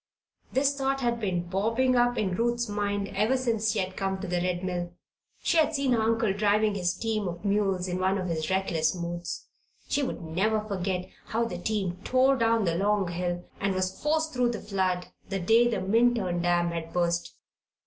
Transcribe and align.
This 0.51 0.75
thought 0.75 1.01
had 1.01 1.19
been 1.19 1.43
bobbing 1.43 1.95
up 1.95 2.17
in 2.17 2.33
Ruth's 2.33 2.67
mind 2.67 3.09
ever 3.09 3.37
since 3.37 3.69
she 3.73 3.77
had 3.77 3.95
come 3.95 4.19
to 4.19 4.27
the 4.27 4.41
Red 4.41 4.63
Mill. 4.63 4.95
She 5.43 5.57
had 5.57 5.75
seen 5.75 5.91
her 5.91 6.01
uncle 6.01 6.33
driving 6.33 6.73
his 6.73 6.95
team 6.97 7.27
of 7.27 7.45
mules 7.45 7.87
in 7.87 7.99
one 7.99 8.17
of 8.17 8.27
his 8.27 8.49
reckless 8.49 8.95
moods. 8.95 9.45
She 9.89 10.01
would 10.01 10.23
never 10.23 10.67
forget 10.67 11.07
how 11.27 11.45
the 11.45 11.59
team 11.59 11.99
tore 12.03 12.35
down 12.35 12.63
the 12.65 12.73
long 12.77 13.09
hill 13.09 13.45
and 13.59 13.75
was 13.75 13.95
forced 14.01 14.33
through 14.33 14.49
the 14.49 14.59
flood 14.61 15.09
the 15.29 15.39
day 15.39 15.67
the 15.67 15.79
Minturn 15.81 16.41
dam 16.41 16.71
had 16.71 16.91
burst. 16.93 17.35